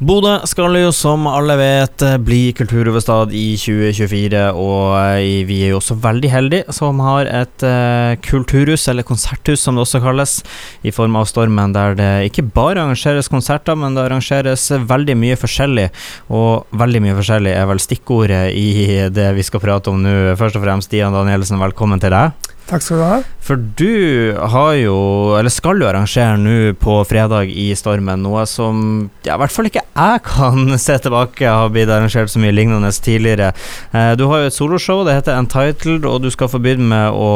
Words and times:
Bodø 0.00 0.38
skal 0.48 0.78
jo, 0.80 0.88
som 0.96 1.26
alle 1.28 1.58
vet, 1.60 2.00
bli 2.24 2.54
kulturhovedstad 2.56 3.34
i 3.36 3.50
2024, 3.60 4.46
og 4.56 4.94
eh, 4.96 5.42
vi 5.44 5.58
er 5.66 5.74
jo 5.74 5.76
også 5.76 5.98
veldig 6.00 6.30
heldige 6.32 6.72
som 6.72 7.02
har 7.04 7.28
et 7.28 7.64
uh, 7.68 8.16
kulturhus, 8.24 8.86
eller 8.88 9.04
konserthus 9.04 9.60
som 9.60 9.76
det 9.76 9.84
også 9.84 10.00
kalles, 10.00 10.38
i 10.88 10.92
form 10.96 11.18
av 11.20 11.28
Stormen, 11.28 11.76
der 11.76 11.98
det 11.98 12.08
ikke 12.30 12.46
bare 12.48 12.80
arrangeres 12.80 13.28
konserter, 13.28 13.76
men 13.76 13.92
det 13.92 14.06
arrangeres 14.06 14.70
veldig 14.88 15.18
mye 15.20 15.36
forskjellig. 15.36 15.90
Og 16.32 16.80
veldig 16.80 17.04
mye 17.04 17.18
forskjellig 17.20 17.52
er 17.52 17.68
vel 17.68 17.84
stikkordet 17.84 18.46
i 18.56 18.70
det 19.12 19.28
vi 19.36 19.44
skal 19.44 19.60
prate 19.60 19.92
om 19.92 20.00
nå. 20.00 20.16
Først 20.40 20.56
og 20.56 20.64
fremst, 20.64 20.88
Stian 20.88 21.12
Danielsen, 21.12 21.60
velkommen 21.60 22.00
til 22.00 22.16
deg. 22.16 22.50
Takk 22.70 22.84
skal 22.86 23.00
du 23.00 23.02
ha. 23.02 23.16
For 23.42 23.58
du 23.58 24.30
har 24.52 24.74
jo, 24.78 24.94
eller 25.34 25.50
skal 25.50 25.80
jo 25.82 25.88
arrangere 25.90 26.38
nå 26.38 26.76
på 26.78 27.00
fredag 27.08 27.50
i 27.50 27.72
Stormen, 27.74 28.22
noe 28.22 28.44
som 28.46 29.10
ja, 29.26 29.34
i 29.34 29.40
hvert 29.42 29.54
fall 29.54 29.66
ikke 29.66 29.82
jeg 29.82 30.22
kan 30.28 30.70
se 30.84 30.98
tilbake 31.02 31.50
har 31.50 31.72
blitt 31.74 31.90
arrangert 31.90 32.30
så 32.30 32.42
mye 32.42 32.54
lignende 32.54 32.92
tidligere. 32.94 33.50
Eh, 33.90 34.12
du 34.14 34.28
har 34.30 34.44
jo 34.44 34.52
et 34.52 34.56
soloshow, 34.56 35.02
det 35.06 35.18
heter 35.18 35.40
Entitled, 35.40 36.06
og 36.06 36.22
du 36.22 36.30
skal 36.30 36.52
få 36.52 36.62
begynne 36.62 36.86
med 36.92 37.18
å 37.18 37.30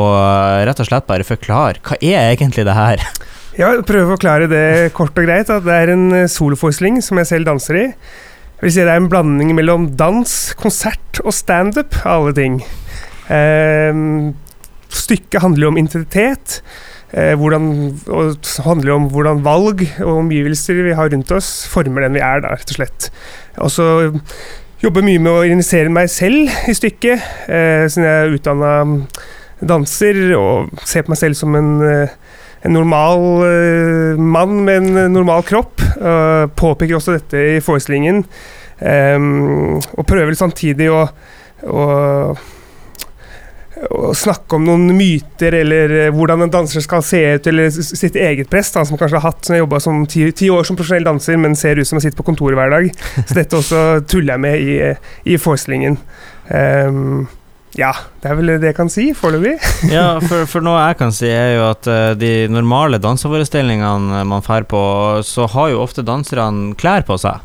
rett 0.69 0.85
og 0.85 0.91
slett 0.91 1.11
bare 1.11 1.27
forklare. 1.27 1.83
Hva 1.83 1.99
er 1.99 2.31
egentlig 2.35 2.67
det 2.69 2.79
her? 2.79 3.03
Ja, 3.55 3.69
prøve 3.87 4.09
å 4.09 4.15
forklare 4.17 4.49
det 4.51 4.91
kort 4.97 5.15
og 5.15 5.29
greit. 5.29 5.47
At 5.47 5.63
det 5.63 5.75
er 5.79 5.93
en 5.93 6.09
eh, 6.11 6.31
soloforestilling 6.31 6.99
som 7.07 7.21
jeg 7.21 7.29
selv 7.31 7.47
danser 7.47 7.79
i. 7.79 7.85
Jeg 8.59 8.65
vil 8.65 8.73
si 8.75 8.83
Det 8.83 8.91
er 8.91 8.99
en 8.99 9.11
blanding 9.13 9.53
mellom 9.55 9.93
dans, 9.95 10.33
konsert 10.59 11.21
og 11.23 11.31
standup, 11.37 11.95
av 12.03 12.25
alle 12.25 12.35
ting. 12.35 12.57
Um, 13.31 14.35
stykket 14.97 15.43
handler 15.45 15.71
om 15.71 15.79
identitet. 15.81 16.61
Eh, 17.15 17.35
hvordan, 17.39 17.69
og 18.11 18.49
handler 18.67 18.97
om 18.97 19.09
hvordan 19.13 19.45
valg 19.45 19.85
og 20.03 20.17
omgivelser 20.25 20.83
vi 20.83 20.97
har 20.99 21.13
rundt 21.13 21.31
oss, 21.37 21.53
former 21.71 22.07
den 22.07 22.17
vi 22.19 22.25
er, 22.25 22.43
da, 22.43 22.57
rett 22.57 22.73
og 22.75 22.81
slett. 22.81 23.11
Og 23.63 23.71
så 23.71 23.87
jobber 24.83 25.07
mye 25.07 25.21
med 25.23 25.31
å 25.31 25.43
organisere 25.45 25.93
meg 25.93 26.11
selv 26.13 26.51
i 26.69 26.75
stykket, 26.75 27.23
eh, 27.47 27.85
siden 27.87 28.09
jeg 28.09 28.25
er 28.25 28.35
utdanna 28.35 28.73
danser 29.65 30.19
og 30.37 30.75
ser 30.89 31.05
på 31.05 31.15
meg 31.15 31.21
selv 31.21 31.39
som 31.39 31.55
en, 31.55 31.71
eh, 31.87 32.17
en 32.65 32.75
normal 32.75 33.23
eh, 33.47 34.19
mann 34.19 34.65
med 34.65 34.83
en 34.83 35.13
normal 35.15 35.45
kropp. 35.47 35.81
Eh, 35.95 36.47
påpeker 36.57 36.99
også 36.99 37.15
dette 37.15 37.45
i 37.55 37.61
forestillingen, 37.63 38.25
um, 38.81 39.79
og 39.79 40.07
prøver 40.09 40.35
samtidig 40.35 40.91
å, 40.91 41.05
å 41.63 41.85
å 43.91 44.13
snakke 44.15 44.57
om 44.57 44.67
noen 44.69 44.95
myter, 44.97 45.57
eller 45.61 45.95
eh, 45.99 46.11
hvordan 46.15 46.47
en 46.47 46.53
danser 46.53 46.85
skal 46.85 47.03
se 47.05 47.21
ut, 47.37 47.47
eller 47.51 47.71
sitt 47.75 48.17
eget 48.17 48.51
press, 48.51 48.73
han 48.77 48.87
som 48.87 48.99
kanskje 49.01 49.19
har 49.19 49.33
hatt 49.33 49.49
som 49.49 49.59
jobba 49.59 49.81
som 49.83 50.05
ti, 50.11 50.29
ti, 50.37 50.51
år 50.53 50.67
som 50.67 50.79
profesjonell 50.79 51.09
danser, 51.09 51.39
men 51.41 51.57
ser 51.59 51.81
ut 51.81 51.89
som 51.89 51.99
han 51.99 52.05
sitter 52.05 52.21
på 52.21 52.27
kontoret 52.29 52.59
hver 52.59 52.75
dag. 52.75 52.91
Så 53.29 53.39
dette 53.39 53.59
også 53.59 53.81
tuller 54.11 54.37
jeg 54.37 54.45
med 54.45 54.61
i, 54.63 54.77
i 55.35 55.41
forestillingen. 55.41 55.99
Um, 56.49 57.27
ja, 57.75 57.91
det 58.23 58.31
er 58.31 58.37
vel 58.39 58.53
det 58.63 58.69
jeg 58.71 58.77
kan 58.77 58.91
si 58.93 59.09
foreløpig. 59.19 59.57
ja, 59.97 60.21
for, 60.23 60.47
for, 60.51 60.63
noe 60.63 60.79
jeg 60.79 60.99
kan 61.01 61.15
si, 61.15 61.31
er 61.31 61.57
jo 61.57 61.65
at 61.73 61.89
uh, 61.91 62.13
de 62.19 62.47
normale 62.53 63.01
danseforestillingene 63.03 64.23
man 64.31 64.45
drar 64.47 64.69
på, 64.71 64.85
så 65.27 65.49
har 65.57 65.73
jo 65.73 65.83
ofte 65.83 66.07
danserne 66.07 66.77
klær 66.79 67.03
på 67.09 67.19
seg. 67.19 67.43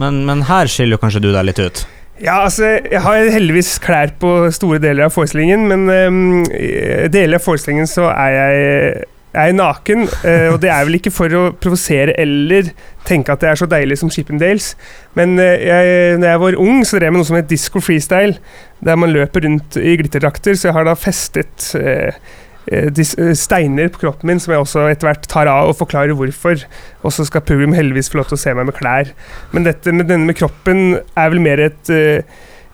Men, 0.00 0.22
men 0.28 0.44
her 0.48 0.68
skiller 0.68 0.98
jo 0.98 1.02
kanskje 1.02 1.24
du 1.24 1.32
deg 1.32 1.48
litt 1.48 1.64
ut? 1.64 1.86
Ja, 2.20 2.42
altså, 2.44 2.66
jeg 2.92 3.00
har 3.00 3.30
heldigvis 3.32 3.78
klær 3.80 4.12
på 4.20 4.50
store 4.52 4.80
deler 4.82 5.06
av 5.06 5.14
forestillingen, 5.14 5.62
men 5.70 5.86
um, 5.88 6.42
deler 7.12 7.38
av 7.38 7.46
forestillingen 7.46 7.88
så 7.88 8.10
er 8.12 8.34
jeg, 8.34 9.06
er 9.40 9.54
naken. 9.56 10.04
Uh, 10.20 10.50
og 10.52 10.58
det 10.60 10.68
er 10.68 10.84
vel 10.84 10.98
ikke 10.98 11.14
for 11.14 11.32
å 11.38 11.46
provosere 11.56 12.12
eller 12.20 12.68
tenke 13.08 13.32
at 13.32 13.40
det 13.40 13.48
er 13.48 13.62
så 13.62 13.70
deilig 13.70 14.02
som 14.02 14.12
Chippendales. 14.12 14.74
Men 15.16 15.32
uh, 15.40 15.46
jeg, 15.48 16.20
når 16.20 16.34
jeg 16.34 16.42
var 16.44 16.60
ung, 16.66 16.84
så 16.84 16.98
drev 16.98 17.08
jeg 17.08 17.16
med 17.16 17.22
noe 17.22 17.30
som 17.30 17.40
het 17.40 17.48
disco 17.48 17.80
freestyle, 17.80 18.36
der 18.84 19.00
man 19.00 19.16
løper 19.16 19.48
rundt 19.48 19.80
i 19.80 19.96
glitterdrakter, 20.02 20.60
så 20.60 20.68
jeg 20.68 20.76
har 20.76 20.90
da 20.90 20.98
festet 21.00 21.72
uh, 21.80 21.80
Eh, 21.80 22.08
eh, 22.12 22.14
steiner 23.38 23.88
på 23.88 24.02
kroppen 24.02 24.28
min 24.30 24.40
som 24.42 24.52
jeg 24.52 24.62
også 24.62 24.84
etter 24.90 25.08
hvert 25.08 25.26
tar 25.30 25.48
av 25.50 25.70
og 25.70 25.78
forklarer 25.78 26.16
hvorfor. 26.18 26.60
Og 27.02 27.14
så 27.14 27.24
skal 27.26 27.44
publikum 27.46 27.74
heldigvis 27.76 28.10
få 28.12 28.20
lov 28.20 28.30
til 28.30 28.38
å 28.38 28.42
se 28.42 28.54
meg 28.56 28.68
med 28.68 28.76
klær. 28.76 29.12
Men 29.54 29.66
dette 29.66 29.94
med 29.94 30.10
denne 30.10 30.28
med 30.28 30.38
kroppen 30.38 30.98
er 31.16 31.32
vel 31.32 31.42
mer 31.44 31.64
et 31.70 31.92
uh, 31.92 32.20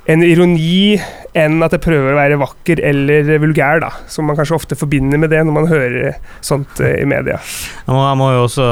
en 0.07 0.23
ironi 0.23 0.97
enn 1.37 1.61
at 1.65 1.75
jeg 1.75 1.83
prøver 1.85 2.15
å 2.15 2.17
være 2.17 2.39
vakker 2.41 2.81
eller 2.89 3.29
vulgær, 3.43 3.81
da. 3.83 3.91
Som 4.11 4.29
man 4.31 4.39
kanskje 4.39 4.57
ofte 4.57 4.79
forbinder 4.79 5.21
med 5.21 5.33
det 5.35 5.43
når 5.45 5.57
man 5.57 5.69
hører 5.69 6.17
sånt 6.45 6.81
uh, 6.81 6.89
i 6.95 7.05
media. 7.09 7.37
Jeg 7.85 7.93
må, 7.93 8.01
jeg 8.07 8.19
må, 8.23 8.31
jo 8.33 8.45
også 8.47 8.69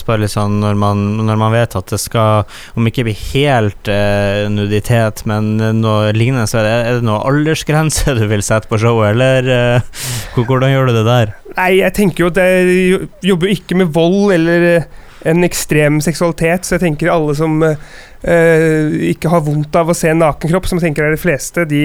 spørre 0.00 0.24
litt 0.24 0.34
sånn 0.34 0.58
når 0.62 0.78
man, 0.80 1.04
når 1.28 1.40
man, 1.40 1.54
vet 1.54 1.76
at 1.78 1.92
det 1.92 2.00
skal, 2.02 2.48
om 2.78 2.88
ikke 2.88 3.06
bli 3.06 3.14
helt 3.32 3.90
eh, 3.92 4.44
nuditet, 4.52 5.22
men 5.28 5.56
noe 5.80 6.12
lignende, 6.16 6.48
så 6.50 6.60
er 6.60 6.66
det, 6.66 6.76
er 6.76 6.98
det 6.98 7.08
noe 7.08 7.22
aldersgrense 7.28 8.16
du 8.18 8.24
vil 8.30 8.44
sette 8.44 8.70
på 8.70 8.80
showet, 8.82 9.14
eller 9.14 9.52
eh, 9.54 10.06
hvordan 10.36 10.72
gjør 10.72 10.90
du 10.90 10.98
det 10.98 11.06
der? 11.08 11.34
Nei, 11.56 11.70
jeg 11.80 11.94
tenker 11.96 12.26
jo 12.26 12.32
at 12.32 12.40
jeg 12.42 13.08
jobber 13.30 13.54
ikke 13.54 13.78
med 13.78 13.92
vold 13.94 14.34
eller 14.36 14.82
en 15.26 15.46
ekstrem 15.46 16.00
seksualitet, 16.04 16.66
så 16.66 16.76
jeg 16.76 16.84
tenker 16.86 17.10
alle 17.10 17.34
som 17.38 17.56
uh, 17.62 18.98
ikke 19.10 19.32
har 19.32 19.44
vondt 19.46 19.78
av 19.78 19.90
å 19.90 19.96
se 19.96 20.12
en 20.12 20.20
nakenkropp, 20.22 20.68
som 20.70 20.78
jeg 20.78 20.88
tenker 20.88 21.08
er 21.08 21.16
de 21.16 21.22
fleste, 21.22 21.66
de 21.68 21.84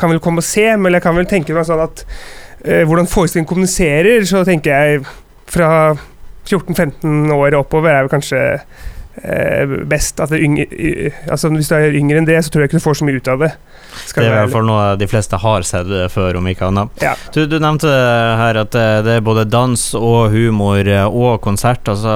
kan 0.00 0.12
vel 0.12 0.22
komme 0.24 0.44
og 0.44 0.48
se, 0.48 0.66
men 0.76 0.96
jeg 0.96 1.04
kan 1.04 1.16
vel 1.16 1.28
tenke 1.30 1.56
meg 1.56 1.68
sånn 1.68 1.84
at 1.84 2.04
uh, 2.04 2.82
hvordan 2.84 3.08
forestillingen 3.10 3.50
kommuniserer, 3.50 4.26
så 4.28 4.44
tenker 4.48 4.74
jeg 4.74 5.04
fra 5.50 5.70
14-15 6.44 7.32
år 7.32 7.56
oppover 7.58 7.94
er 7.94 8.04
vel 8.04 8.12
kanskje 8.12 8.40
eh, 8.40 8.64
best 9.88 10.18
at 10.20 10.32
det 10.34 10.40
yngre, 10.42 10.64
altså 11.30 11.48
Hvis 11.54 11.68
du 11.70 11.74
er 11.76 11.94
yngre 11.94 12.18
enn 12.18 12.26
det, 12.26 12.40
så 12.42 12.50
tror 12.50 12.64
jeg 12.64 12.72
ikke 12.72 12.80
du 12.80 12.84
får 12.84 12.98
så 12.98 13.06
mye 13.06 13.20
ut 13.20 13.28
av 13.30 13.44
det. 13.44 13.50
det 13.54 14.24
er 14.24 14.26
i 14.26 14.32
hvert 14.34 14.52
fall 14.52 14.66
noe 14.66 14.86
de 14.98 15.06
fleste 15.10 15.38
har 15.38 15.66
sett 15.66 15.90
før, 16.10 16.40
om 16.40 16.48
ikke 16.50 16.68
annet. 16.68 17.02
Ja. 17.04 17.14
Du, 17.34 17.44
du, 17.50 17.56
nevnte 17.62 17.90
her 18.40 18.58
at 18.64 18.74
eh, 18.78 18.98
det 19.06 19.18
er 19.18 19.24
både 19.24 19.46
dans 19.48 19.84
og 19.98 20.34
humor 20.34 20.82
eh, 20.82 21.06
og 21.06 21.40
konsert. 21.44 21.86
Altså, 21.90 22.14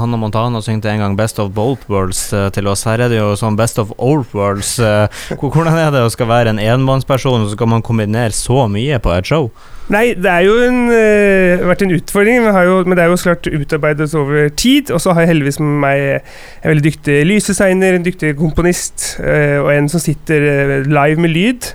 Hanna 0.00 0.18
Montana 0.18 0.62
syngte 0.64 0.90
en 0.90 1.02
gang 1.04 1.16
'Best 1.18 1.38
of 1.42 1.52
Both 1.54 1.86
Worlds' 1.92 2.24
eh, 2.34 2.48
til 2.54 2.68
oss. 2.68 2.84
Her 2.88 3.06
er 3.06 3.12
det 3.12 3.20
jo 3.20 3.32
sånn 3.38 3.58
'Best 3.58 3.78
of 3.78 3.94
Old 3.98 4.26
Worlds'. 4.34 4.80
Hvordan 5.42 5.78
er 5.78 5.92
det 5.94 6.02
å 6.02 6.10
skal 6.12 6.30
være 6.30 6.54
en 6.54 6.62
enmannsperson, 6.62 7.44
og 7.44 7.50
så 7.50 7.56
skal 7.56 7.70
man 7.70 7.86
kombinere 7.86 8.34
så 8.34 8.66
mye 8.70 8.98
på 9.02 9.14
et 9.14 9.30
show? 9.30 9.50
Nei, 9.90 10.12
det 10.14 10.30
har 10.30 10.44
jo 10.46 10.54
en, 10.62 10.84
uh, 10.92 11.62
vært 11.66 11.82
en 11.82 11.94
utfordring, 11.96 12.44
men, 12.44 12.54
jo, 12.64 12.76
men, 12.86 12.94
det 12.96 13.02
er 13.02 13.10
jo 13.10 13.18
klart 13.18 13.48
utarbeidet 13.50 14.06
over 14.18 14.52
tid. 14.54 14.92
Og 14.94 15.02
så 15.02 15.12
har 15.12 15.24
jeg 15.24 15.32
heldigvis 15.32 15.58
med 15.62 15.74
meg 15.82 16.02
en 16.12 16.70
veldig 16.70 16.84
dyktig 16.86 17.16
lysdesigner, 17.26 17.98
en 17.98 18.06
dyktig 18.06 18.36
komponist 18.38 19.16
uh, 19.20 19.58
og 19.64 19.72
en 19.74 19.90
som 19.90 20.02
sitter 20.02 20.46
uh, 20.46 20.76
live 20.86 21.20
med 21.20 21.34
lyd. 21.34 21.72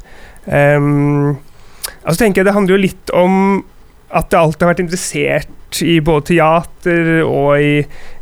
Um, 0.48 1.36
altså 2.06 2.22
tenker 2.22 2.40
jeg 2.40 2.48
Det 2.48 2.56
handler 2.56 2.78
jo 2.78 2.86
litt 2.86 3.12
om 3.12 3.34
at 4.16 4.32
jeg 4.32 4.40
alltid 4.40 4.64
har 4.64 4.72
vært 4.72 4.86
interessert 4.86 5.82
i 5.84 5.98
både 6.00 6.30
teater 6.32 7.10
og 7.26 7.60
i 7.60 7.82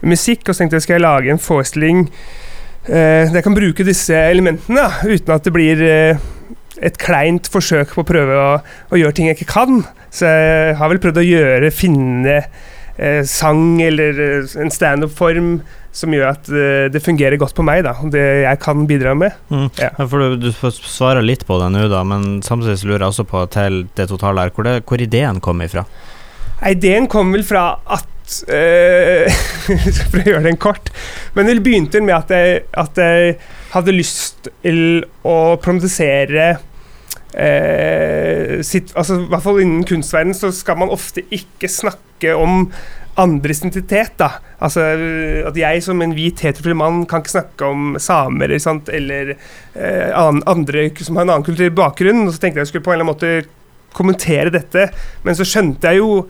musikk. 0.09 0.47
Og 0.47 0.55
så 0.55 0.63
tenkte 0.63 0.79
jeg 0.79 0.87
skal 0.87 0.97
jeg 0.97 1.05
lage 1.05 1.31
en 1.31 1.41
forestilling 1.41 2.07
der 2.85 3.33
jeg 3.33 3.41
kan 3.41 3.55
bruke 3.57 3.81
disse 3.81 4.13
elementene 4.13 4.83
uten 5.09 5.31
at 5.33 5.45
det 5.47 5.53
blir 5.55 5.79
et 6.85 6.97
kleint 7.01 7.49
forsøk 7.51 7.95
på 7.95 8.03
å 8.03 8.07
prøve 8.07 8.37
å, 8.37 8.49
å, 8.91 8.99
gjøre 8.99 9.17
ting 9.17 9.29
jeg 9.29 9.39
ikke 9.39 9.53
kan. 9.55 9.81
Så 10.13 10.29
jeg 10.29 10.77
har 10.79 10.91
vel 10.91 11.01
prøvd 11.03 11.21
å 11.21 11.25
gjøre, 11.25 11.73
finne 11.73 12.37
eh, 12.41 13.23
sang 13.27 13.81
eller 13.83 14.21
eh, 14.21 14.53
en 14.61 14.71
standup-form 14.73 15.57
som 15.95 16.11
gjør 16.11 16.27
at 16.33 16.49
eh, 16.51 16.87
det 16.91 17.03
fungerer 17.03 17.39
godt 17.39 17.55
på 17.55 17.65
meg, 17.65 17.85
da. 17.87 17.95
Det 18.11 18.23
jeg 18.43 18.61
kan 18.63 18.83
bidra 18.89 19.15
med. 19.17 19.35
Mm. 19.49 19.69
Ja. 19.79 19.91
For 20.03 20.35
du, 20.35 20.49
du 20.49 20.71
svarer 20.75 21.25
litt 21.25 21.45
på 21.47 21.59
det 21.61 21.71
nå, 21.73 21.87
da, 21.91 22.03
men 22.07 22.41
samtidig 22.45 22.81
lurer 22.83 23.05
jeg 23.07 23.13
også 23.13 23.27
på 23.31 23.45
til 23.55 23.85
det 23.97 24.09
totale 24.11 24.45
her, 24.45 24.53
hvor, 24.55 24.67
det, 24.67 24.83
hvor 24.87 25.01
ideen 25.01 25.41
kom 25.43 25.63
ifra? 25.65 25.85
Ideen 26.65 27.09
kom 27.11 27.33
vel 27.35 27.43
fra 27.47 27.69
at 27.85 28.11
uh, 28.49 29.27
For 30.09 30.21
å 30.21 30.25
gjøre 30.25 30.45
den 30.47 30.59
kort. 30.61 30.91
Men 31.35 31.49
det 31.49 31.59
begynte 31.65 32.01
med 32.03 32.15
at 32.15 32.31
jeg, 32.33 32.63
at 32.73 32.97
jeg 32.97 33.35
hadde 33.73 33.95
lyst 33.95 34.49
til 34.63 35.03
å 35.27 35.55
promotere 35.61 36.55
eh, 37.37 38.61
sitt, 38.65 38.93
altså, 38.95 39.19
I 39.21 39.29
hvert 39.31 39.45
fall 39.45 39.61
innen 39.63 39.87
kunstverden 39.87 40.35
så 40.37 40.51
skal 40.55 40.79
man 40.81 40.93
ofte 40.93 41.25
ikke 41.33 41.69
snakke 41.71 42.35
om 42.37 42.69
andres 43.19 43.61
identitet. 43.61 44.15
da. 44.19 44.39
Altså 44.63 44.83
At 45.47 45.57
jeg 45.59 45.83
som 45.83 46.01
en 46.03 46.15
hvit 46.15 46.41
heterofil 46.43 46.75
mann 46.79 47.03
kan 47.09 47.23
ikke 47.23 47.35
snakke 47.37 47.69
om 47.69 47.99
samer 48.01 48.55
sant? 48.59 48.89
eller 48.89 49.35
eh, 49.35 50.09
andre 50.15 50.89
som 50.99 51.15
har 51.15 51.27
en 51.27 51.35
annen 51.37 51.47
kulturell 51.47 51.75
bakgrunn. 51.75 52.25
Og 52.27 52.33
så 52.33 52.41
tenkte 52.41 52.59
jeg 52.59 52.67
jeg 52.67 52.73
skulle 52.73 52.87
på 52.87 52.95
en 52.95 52.99
eller 52.99 53.09
annen 53.09 53.15
måte 53.15 53.53
kommentere 53.95 54.51
dette, 54.51 54.89
men 55.23 55.37
så 55.37 55.47
skjønte 55.47 55.87
jeg 55.87 56.01
jo 56.01 56.25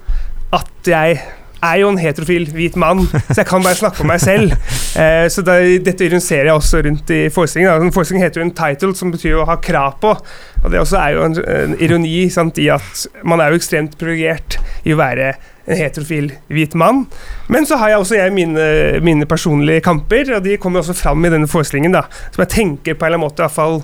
at 0.53 0.85
jeg 0.85 1.17
er 1.65 1.81
jo 1.81 1.89
en 1.91 1.99
heterofil 1.99 2.47
hvit 2.55 2.77
mann, 2.79 3.03
så 3.29 3.41
jeg 3.41 3.47
kan 3.49 3.63
bare 3.65 3.77
snakke 3.79 4.03
om 4.05 4.11
meg 4.13 4.23
selv. 4.23 4.55
Eh, 4.95 5.25
så 5.27 5.41
da, 5.43 5.57
dette 5.83 6.05
ironiserer 6.05 6.47
jeg 6.47 6.55
også 6.55 6.79
rundt 6.85 7.09
i 7.11 7.25
forestillingen. 7.27 7.89
Forestillingen 7.91 8.23
heter 8.23 8.39
jo 8.39 8.45
en 8.45 8.53
title, 8.55 8.93
som 8.95 9.09
betyr 9.11 9.41
å 9.41 9.47
ha 9.49 9.57
krav 9.59 9.97
på. 9.99 10.13
Og 10.61 10.69
det 10.71 10.79
også 10.79 11.01
er 11.01 11.17
jo 11.17 11.25
en, 11.25 11.35
en 11.51 11.73
ironi 11.83 12.29
sant, 12.31 12.61
i 12.63 12.69
at 12.71 13.01
man 13.27 13.43
er 13.43 13.51
jo 13.51 13.59
ekstremt 13.59 13.97
privilegert 13.99 14.55
i 14.87 14.95
å 14.95 14.99
være 15.01 15.33
en 15.65 15.79
heterofil 15.81 16.31
hvit 16.47 16.79
mann. 16.79 17.05
Men 17.51 17.67
så 17.67 17.75
har 17.81 17.91
jeg 17.91 18.05
også 18.05 18.19
jeg 18.21 18.33
mine, 18.37 18.65
mine 19.03 19.27
personlige 19.27 19.83
kamper, 19.85 20.37
og 20.37 20.43
de 20.45 20.55
kommer 20.61 20.79
også 20.79 20.95
fram 20.95 21.25
i 21.25 21.33
denne 21.33 21.51
forestillingen. 21.51 21.97
da, 21.97 22.05
Som 22.31 22.45
jeg 22.45 22.53
tenker 22.55 22.95
på 22.95 23.05
en 23.05 23.11
eller 23.11 23.19
annen 23.19 23.27
måte 23.27 23.43
i 23.43 23.47
hvert 23.49 23.59
fall 23.59 23.81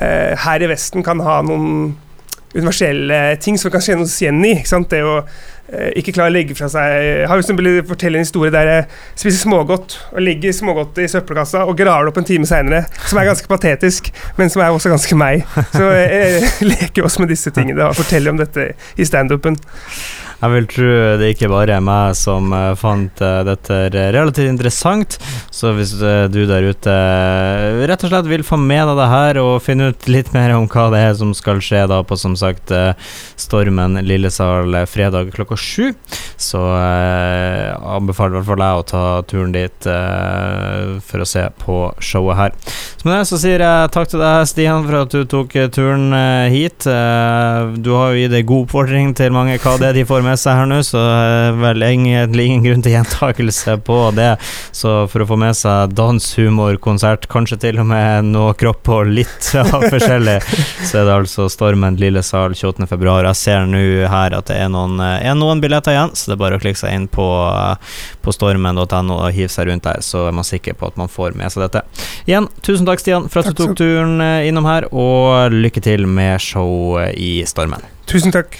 eh, 0.00 0.32
her 0.42 0.64
i 0.64 0.70
Vesten 0.72 1.06
kan 1.06 1.22
ha 1.22 1.38
noen 1.46 1.94
universelle 2.52 3.36
ting 3.40 3.56
som 3.58 3.70
vi 3.70 3.76
kan 3.76 3.84
kjenne 3.84 4.06
oss 4.06 4.18
igjen 4.22 4.42
i. 4.44 4.54
Det 4.62 5.02
å 5.04 5.20
ikke 5.72 6.12
klarer 6.12 6.32
å 6.32 6.34
legge 6.34 6.56
fra 6.56 6.68
seg 6.68 7.22
har 7.28 7.40
jo 7.40 7.84
fortelle 7.88 8.20
en 8.20 8.26
historie 8.26 8.52
der 8.52 8.68
jeg 8.68 8.86
spiser 9.14 9.38
smågodt 9.46 9.96
og 10.12 10.20
legger 10.20 10.52
smågodtet 10.52 11.06
i 11.06 11.10
søppelkassa 11.12 11.64
og 11.64 11.78
graver 11.78 12.06
det 12.08 12.12
opp 12.12 12.20
en 12.20 12.28
time 12.28 12.48
seinere, 12.48 12.82
som 13.08 13.20
er 13.20 13.30
ganske 13.30 13.48
patetisk, 13.48 14.10
men 14.36 14.52
som 14.52 14.62
er 14.64 14.74
også 14.74 14.92
ganske 14.92 15.16
meg. 15.16 15.46
Så 15.72 15.88
jeg, 15.94 16.10
jeg 16.12 16.68
leker 16.74 17.06
også 17.08 17.24
med 17.24 17.32
disse 17.32 17.52
tingene 17.54 17.88
og 17.88 17.96
forteller 17.96 18.34
om 18.34 18.42
dette 18.42 18.72
i 19.00 19.08
standupen. 19.08 19.56
Jeg 20.42 20.50
vil 20.50 20.64
tro 20.66 20.86
det 21.20 21.28
ikke 21.36 21.48
bare 21.52 21.76
er 21.76 21.82
meg 21.86 22.16
som 22.18 22.48
uh, 22.50 22.72
fant 22.74 23.20
uh, 23.22 23.44
dette 23.46 23.76
relativt 23.94 24.50
interessant. 24.50 25.14
Så 25.54 25.70
hvis 25.76 25.92
uh, 26.02 26.26
du 26.26 26.40
der 26.50 26.66
ute 26.66 26.94
rett 27.86 28.02
og 28.02 28.10
slett 28.10 28.26
vil 28.26 28.42
få 28.42 28.58
med 28.58 28.82
deg 28.90 28.98
det 28.98 29.06
her 29.12 29.38
og 29.38 29.62
finne 29.62 29.92
ut 29.92 30.08
litt 30.10 30.32
mer 30.36 30.56
om 30.56 30.66
hva 30.66 30.88
det 30.90 31.04
er 31.06 31.14
som 31.20 31.30
skal 31.36 31.62
skje 31.62 31.84
da 31.90 32.00
på 32.02 32.18
som 32.18 32.34
sagt 32.38 32.72
Stormen 33.38 34.00
Lillesal 34.02 34.74
fredag 34.90 35.30
klokka 35.34 35.56
sju, 35.58 35.92
så 36.40 36.60
anbefaler 36.62 38.34
i 38.34 38.38
hvert 38.38 38.48
fall 38.48 38.64
jeg 38.64 38.80
å 38.80 38.86
ta 38.88 39.04
turen 39.28 39.54
dit 39.54 39.88
for 41.06 41.22
å 41.22 41.28
se 41.28 41.44
på 41.62 41.78
showet 42.02 42.38
her. 42.38 42.56
Så 42.98 43.08
med 43.08 43.18
det 43.18 43.28
så 43.30 43.38
sier 43.42 43.62
jeg 43.62 43.92
takk 43.94 44.10
til 44.10 44.22
deg, 44.22 44.46
Stian, 44.50 44.86
for 44.88 44.98
at 45.02 45.14
du 45.14 45.26
tok 45.28 45.56
turen 45.74 46.14
hit. 46.52 46.86
du 46.86 47.90
har 47.94 48.12
jo 48.12 48.22
gitt 48.22 48.38
en 48.38 48.48
god 48.52 48.66
oppfordring 48.66 49.14
til 49.18 49.34
mange 49.34 49.58
hva 49.62 49.76
det 49.80 49.90
er 49.90 50.00
de 50.00 50.06
får 50.08 50.24
med 50.24 50.31
med 50.32 50.40
seg 50.40 50.56
her 50.56 50.68
nå, 50.68 50.78
så 50.86 51.00
er 51.02 51.56
vel 51.60 51.84
egentlig 51.84 52.46
ingen 52.48 52.64
grunn 52.64 52.84
til 52.84 52.94
gjentakelse 52.96 53.76
på 53.84 53.98
det. 54.16 54.30
Så 54.74 55.04
for 55.12 55.24
å 55.24 55.28
få 55.28 55.38
med 55.40 55.56
seg 55.58 55.92
dans, 55.96 56.28
humor, 56.38 56.78
konsert, 56.82 57.28
kanskje 57.32 57.58
til 57.66 57.80
og 57.82 57.88
med 57.90 58.30
noe 58.32 58.54
kropp 58.58 58.88
og 58.94 59.12
litt 59.12 59.50
av 59.60 59.84
forskjellig, 59.92 60.38
så 60.88 61.02
er 61.02 61.08
det 61.08 61.16
altså 61.18 61.48
Stormen 61.52 61.98
Lille 62.00 62.24
Sal 62.24 62.56
28.2. 62.56 62.98
Jeg 63.28 63.40
ser 63.42 63.68
nå 63.68 63.82
her 64.12 64.36
at 64.38 64.48
det 64.48 64.58
er 64.64 64.72
noen, 64.72 64.98
er 65.02 65.36
noen, 65.38 65.62
billetter 65.62 65.96
igjen, 65.96 66.14
så 66.16 66.30
det 66.30 66.36
er 66.38 66.42
bare 66.44 66.58
å 66.58 66.62
klikke 66.62 66.80
seg 66.80 66.96
inn 66.96 67.08
på, 67.12 67.28
på 68.24 68.36
stormen.no 68.36 69.18
og 69.18 69.28
hive 69.36 69.52
seg 69.52 69.68
rundt 69.68 69.86
der, 69.86 70.02
så 70.04 70.26
er 70.30 70.36
man 70.36 70.48
sikker 70.48 70.78
på 70.78 70.88
at 70.88 71.00
man 71.00 71.12
får 71.12 71.36
med 71.38 71.52
seg 71.52 71.66
dette. 71.66 71.84
Igjen, 72.24 72.48
tusen 72.64 72.88
takk, 72.88 73.02
Stian, 73.02 73.28
for 73.32 73.42
at 73.42 73.52
du 73.52 73.58
tok 73.58 73.76
turen 73.78 74.22
innom 74.46 74.68
her, 74.68 74.88
og 74.92 75.52
lykke 75.52 75.84
til 75.84 76.08
med 76.08 76.40
show 76.42 76.96
i 77.12 77.34
Stormen. 77.48 77.84
Tusen 78.08 78.34
takk. 78.34 78.56